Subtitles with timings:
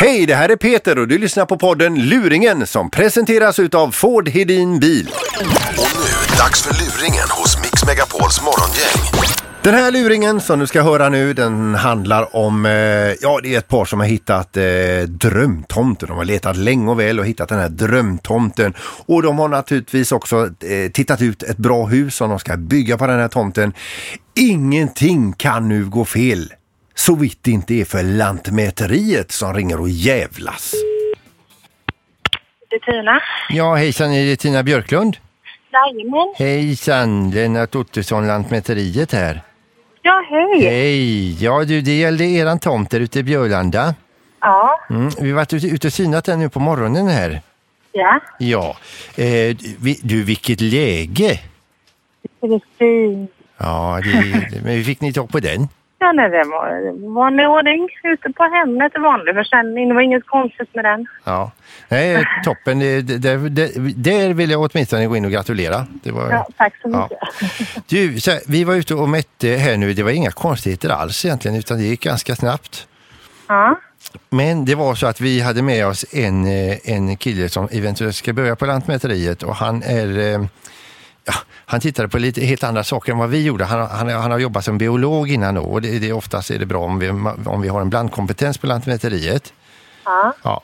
[0.00, 4.28] Hej, det här är Peter och du lyssnar på podden Luringen som presenteras utav Ford
[4.28, 5.08] Hedin Bil.
[5.78, 9.28] Och nu, dags för luringen hos Mix Megapols morgongäng.
[9.62, 12.72] Den här luringen som du ska höra nu den handlar om, eh,
[13.20, 14.64] ja det är ett par som har hittat eh,
[15.08, 16.08] drömtomten.
[16.08, 18.74] De har letat länge och väl och hittat den här drömtomten.
[19.06, 22.98] Och de har naturligtvis också eh, tittat ut ett bra hus som de ska bygga
[22.98, 23.72] på den här tomten.
[24.34, 26.52] Ingenting kan nu gå fel.
[26.98, 30.74] Så vitt det inte är för Lantmäteriet som ringer och jävlas.
[32.70, 33.20] Det är Tina.
[33.50, 35.16] Ja hejsan, är det Tina Björklund?
[35.72, 36.34] Jajamän.
[36.36, 39.42] Hejsan, Lennart Ottosson, Lantmäteriet här.
[40.02, 40.64] Ja, hej.
[40.70, 41.44] Hej!
[41.44, 43.94] Ja du, det gällde eran tomt där ute i Björlanda.
[44.40, 47.40] Ja, Mm, vi har varit ute, ute och synat den nu på morgonen här.
[47.92, 48.20] ja.
[48.38, 48.76] Ja.
[49.16, 51.40] Eh, vi, du, vilket läge!
[52.40, 53.28] Precis.
[53.58, 54.10] Ja, det,
[54.50, 55.68] det, men hur fick ni tag på den?
[56.00, 57.88] Ja, nej, det var vanlig ordning.
[58.04, 59.88] Ute på Hemnet, vanlig försäljning.
[59.88, 61.06] Det var inget konstigt med den.
[61.24, 61.50] Ja.
[61.88, 62.78] Nej, toppen.
[62.78, 65.86] Det, det, det, där vill jag åtminstone gå in och gratulera.
[66.02, 67.08] Det var, Ja, tack så Ja.
[67.10, 67.84] mycket.
[67.88, 69.92] Du, så här, vi var ute och mätte här nu.
[69.94, 72.86] Det var inga konstigheter alls egentligen, utan det gick ganska snabbt.
[73.48, 73.80] Ja,
[74.30, 78.16] Men det var så att vi hade med oss en, eh, en kille som eventuellt
[78.16, 80.40] ska börja på Lantmäteriet och han är eh,
[81.30, 81.34] Ja,
[81.66, 83.64] han tittade på lite helt andra saker än vad vi gjorde.
[83.64, 86.66] Han, han, han har jobbat som biolog innan då, och det, det, oftast är det
[86.66, 87.08] bra om vi,
[87.46, 89.52] om vi har en blandkompetens på Lantmäteriet.
[90.04, 90.32] ja.
[90.42, 90.60] Ja.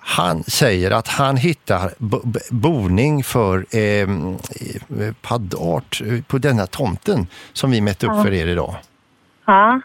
[0.00, 4.08] Han säger att han hittar bo, bo- boning för eh,
[5.22, 8.74] paddart på denna tomten som vi mätte upp för er idag.
[9.46, 9.80] ja.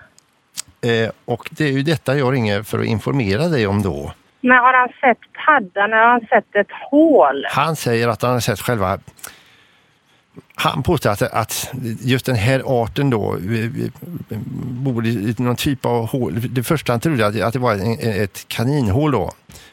[0.82, 4.14] Eh, och det är ju detta jag ringer för att informera dig om då.
[4.42, 5.92] Men har han sett paddan?
[5.92, 7.46] Har han sett ett hål?
[7.50, 9.00] Han säger att han har sett själva...
[10.56, 13.38] Han påstår att, att just den här arten då
[14.84, 16.34] bor i någon typ av hål.
[16.50, 19.32] Det första han trodde att, att det var en, ett kaninhål då.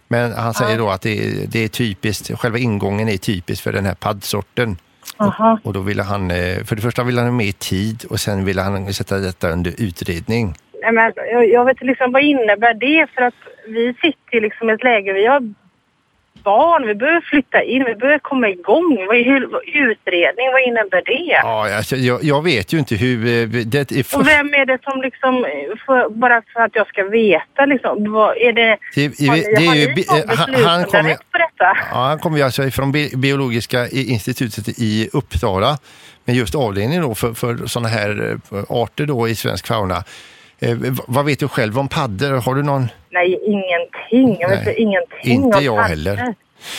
[0.09, 3.73] Men han säger då att det, är- det är typiskt, själva ingången är typisk för
[3.73, 4.77] den här paddsorten.
[5.19, 5.61] Jaha.
[5.65, 8.45] Och då ville han, eh, för det första ville han ha mer tid och sen
[8.45, 10.55] ville han sätta detta under utredning.
[10.83, 13.07] Nej, men jag, jag vet liksom, vad innebär det?
[13.15, 13.35] För att
[13.67, 15.55] vi sitter liksom i ett läge, vi har
[16.45, 19.05] barn, vi behöver flytta in, vi behöver komma igång.
[19.09, 19.21] Vad är
[19.91, 21.33] utredning, vad innebär det?
[21.43, 23.19] Ja, alltså, jag, jag vet ju inte hur...
[23.27, 25.51] eh, Det är Och först, vem är det som liksom, eh,
[25.87, 29.67] för, bara för att jag ska veta liksom, vad är det, det, har det, ni,
[29.67, 31.77] har är ju, ni fått eh, han, han kommer på detta?
[31.93, 35.79] Ja, han kommer ju alltså ifrån Bi- Biologiska institutet i Uppsala
[36.25, 40.05] med just avdelning då för, för sådana här arter då i svensk fauna.
[40.61, 42.41] Eh, vad vet du själv om paddor?
[42.41, 42.89] Har du någon?
[43.11, 44.37] Nej, ingenting.
[44.41, 46.35] Jag vet Nej, ingenting inte jag heller.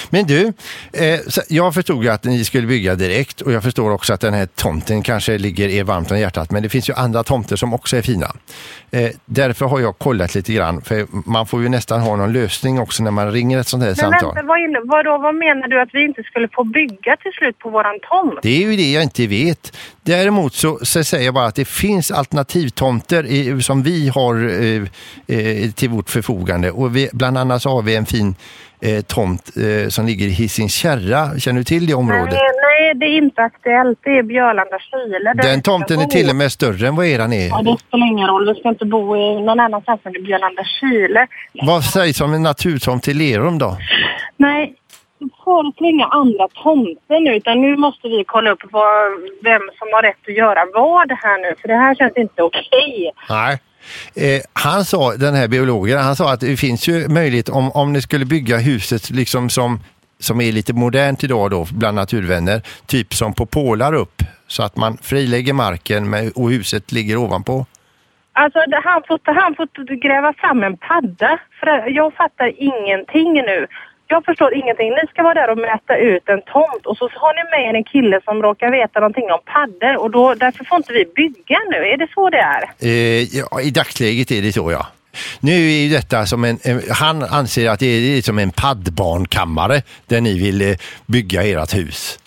[0.10, 0.54] Men du,
[0.94, 1.20] eh,
[1.50, 4.46] jag förstod ju att ni skulle bygga direkt och jag förstår också att den här
[4.46, 7.98] tomten kanske ligger er varmt om hjärtat men det finns ju andra tomter som också
[7.98, 8.32] är fina.
[8.92, 12.80] Eh, därför har jag kollat lite grann för man får ju nästan ha någon lösning
[12.80, 14.36] också när man ringer ett sånt här Men samtal.
[14.36, 17.32] vänta, vad, inne, vad, då, vad menar du att vi inte skulle få bygga till
[17.32, 18.40] slut på våran tomt?
[18.42, 19.78] Det är ju det jag inte vet.
[20.04, 24.84] Däremot så, så säger jag bara att det finns alternativtomter i, som vi har eh,
[25.38, 26.72] eh, till vårt förfogande.
[26.72, 28.36] Och vi, bland annat så har vi en fin
[28.82, 31.40] eh, tomt eh, som ligger i Hisings Kärra.
[31.40, 32.34] Känner du till det området?
[32.34, 34.00] Nej, nej, det är inte aktuellt.
[34.04, 35.34] Det är Björlanda Kile.
[35.36, 37.64] vi Den tomten är till och med större än vad eran Ja, är.
[37.64, 38.54] det spelar ingen roll.
[38.54, 41.28] Vi ska inte bo i någon annanstans än i Björlanda Kile.
[41.54, 43.78] Vad sägs om en naturtomt till Lerum då?
[44.38, 44.76] Nej,
[45.44, 49.12] föreslår inga andra tomter nu utan nu måste vi kolla upp vad,
[49.44, 53.12] vem som har rätt att göra vad här nu för det här känns inte okej.
[53.30, 53.60] Nej.
[54.16, 57.94] Eh, han sa, den här biologen, han sa att det finns ju möjlighet om, om
[57.94, 59.80] ni skulle bygga huset liksom som,
[60.20, 64.76] som är lite modernt idag då bland naturvänner, typ som på pålar upp så att
[64.76, 67.66] man frilägger marken med, och huset ligger ovanpå.
[68.34, 73.68] Alltså han, får, han får gräva fram en padda för jag fattar ingenting nu.
[74.14, 74.90] Jag förstår ingenting.
[74.90, 77.74] Ni ska vara där och mäta ut en tomt och så har ni med er
[77.78, 81.60] en kille som råkar veta någonting om paddor och då, därför får inte vi bygga
[81.72, 81.78] nu.
[81.94, 82.64] Är det så det är?
[82.80, 84.88] Eh, ja, I dagsläget är det så ja.
[85.40, 86.58] Nu är ju detta som en,
[86.92, 90.76] han anser att det är som en paddbarnkammare där ni vill eh,
[91.06, 92.20] bygga ert hus.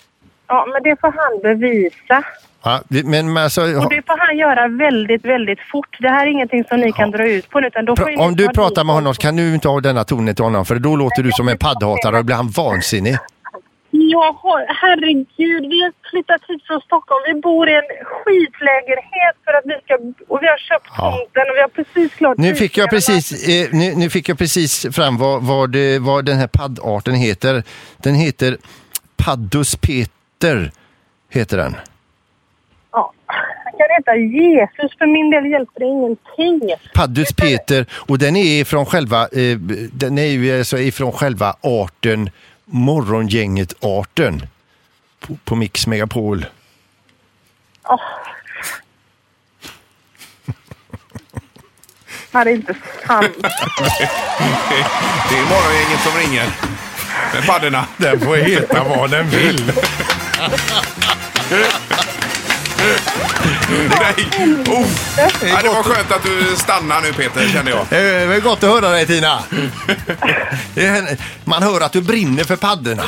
[0.47, 2.23] Ja, men det får han bevisa.
[2.65, 5.97] Ja, men alltså, Och det får han göra väldigt, väldigt fort.
[5.99, 8.35] Det här är ingenting som ni kan dra ut på nu, utan då får Om
[8.35, 10.75] du ta pratar med honom så kan du inte ha denna tonen till honom för
[10.75, 13.17] då låter du som en paddhatare och då blir han vansinnig.
[14.15, 17.23] Har, herregud, vi har flyttat hit från Stockholm.
[17.27, 19.93] Vi bor i en skitlägenhet för att vi ska,
[20.33, 21.11] och vi har köpt Ja.
[21.11, 24.37] tomten och vi har precis klart Nu fick jag precis, eh, nu, nu fick jag
[24.37, 27.63] precis fram vad, vad, det, vad den här paddarten heter.
[27.97, 28.57] Den heter
[29.17, 30.71] Paddus peter,
[31.29, 31.75] heter den.
[33.77, 34.97] Kan heta Jesus.
[34.97, 36.75] För min del hjälper det ingenting.
[36.93, 39.57] Paddus Peter och den är ifrån själva, eh,
[39.91, 42.29] den är ju alltså ifrån själva arten
[42.65, 44.47] Morgongänget-arten
[45.19, 46.45] på, på Mix Megapol.
[52.31, 52.75] Ja, det är inte
[53.07, 53.27] sant.
[55.29, 56.45] Det är morgongänget som ringer.
[57.33, 57.85] Med paddorna.
[57.97, 59.71] Den får heta vad den vill.
[63.99, 64.27] Nej.
[64.67, 64.87] Oh.
[65.41, 67.85] Ja, det var skönt att du stannar nu Peter, kände jag.
[67.89, 69.39] Det var gott att höra dig Tina.
[71.43, 73.03] Man hör att du brinner för paddorna.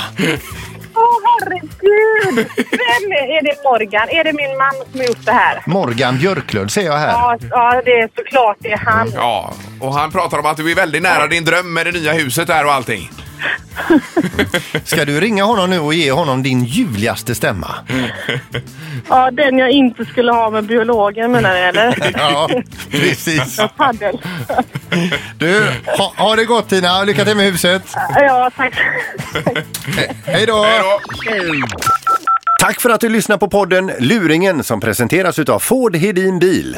[0.98, 2.48] Åh, herregud!
[2.56, 4.10] Vem är, är det Morgan?
[4.10, 5.64] Är det min man som har gjort det här?
[5.66, 7.12] Morgan Björklund ser jag här.
[7.12, 9.12] Ja, ja det är såklart det är han.
[9.16, 12.14] Ja, och han pratar om att du är väldigt nära din dröm med det nya
[12.14, 13.12] huset där och allting.
[14.84, 17.76] Ska du ringa honom nu och ge honom din ljuvligaste stämma?
[19.10, 22.14] Ja, den jag inte skulle ha med biologen menar du eller?
[22.18, 22.50] Ja,
[22.92, 23.60] precis.
[23.78, 24.20] Paddel.
[25.38, 25.64] Du,
[25.98, 27.04] ha, ha det gott Tina.
[27.04, 27.84] Lycka till med huset.
[28.16, 28.74] Ja, tack.
[30.26, 30.64] Hej då!
[30.66, 30.82] Hej
[31.62, 31.68] då!
[32.60, 36.78] Tack för att du lyssnar på podden Luringen som presenteras utav Ford Hedin Bil.